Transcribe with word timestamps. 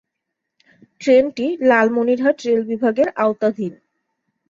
ট্রেনটি 1.01 1.45
লালমনিরহাট 1.69 2.37
রেল 2.45 2.61
বিভাগের 2.63 3.07
আওতাধীন। 3.15 3.73